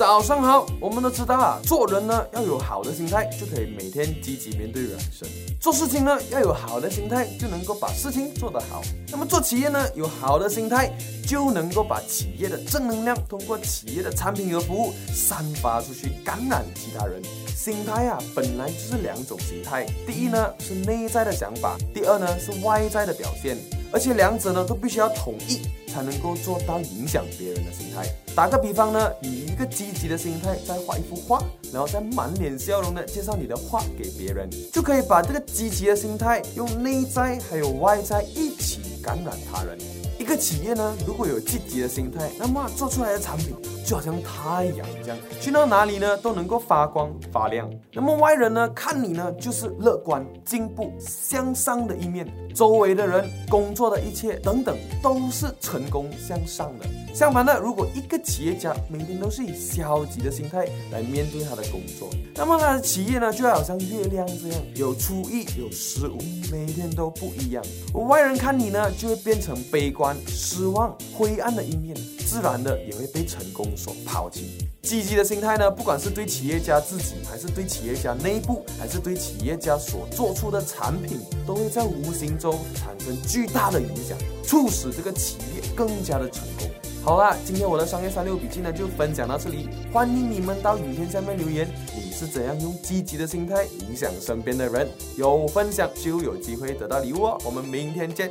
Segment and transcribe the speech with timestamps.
[0.00, 5.28] 早上好，我们都知道啊，做人呢要有好的心态，就可以每天积极面对人生；
[5.60, 8.80] 做事情呢要有好的心态，就能够把事情做得好。
[9.10, 10.90] 那么做企业呢，有好的心态，
[11.28, 17.20] 就能够把企业的正能量通过企业的产品和服务散发出去，感染其他人。
[17.54, 23.54] 心态啊，本来就是两种心态，第一呢是内在的想法，第二呢是外在的表现，
[23.92, 25.60] 而且两者呢都必须要统一。
[25.90, 28.06] 才能够做到影响别人的心态。
[28.32, 31.42] 打个比方呢，以一个积极的心态再画一幅画，
[31.72, 39.78] 然后再满脸笑容的介绍你的画给别人，就可以把这个积极的心态用内在还有外在一起感染他人。
[40.18, 47.68] 一个企业呢，如果有积极的心态，那么做出来的产品就好像太阳一样，去到哪里呢都能够发光发亮。
[47.92, 56.86] 那么外人呢看你呢就是乐观、进步、向上的一面，周围的人、工作的一切等等都是成功向上的。
[57.12, 66.18] 相反的，如果一个企业家每天都是以消极的心态来面对他的工作，那么他的企业呢就好像月亮这样，有初一有十五，
[66.50, 67.62] 每天都不一样。
[67.94, 70.16] 外人看你呢就会变成悲观。
[70.26, 71.94] 失望、灰暗的一面，
[72.26, 74.58] 自然的也会被成功所抛弃。
[74.82, 86.68] 积极的心态呢，不管是对企业家自己，还是对企业家内部，还是对企业家所做出的产品，都会在无形中产生巨大的影响，促使这个企业更加的成功。
[87.02, 94.86] 好啦，今天我的商业三六笔记呢就分享到这里，欢迎你们到影片下面留言，你是怎样用积极的心态影响身边的人？
[95.16, 97.38] 有分享就有机会得到礼物哦。
[97.42, 98.30] 我们明天见。